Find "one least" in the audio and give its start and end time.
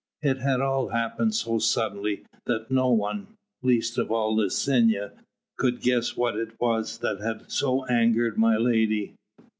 2.89-3.99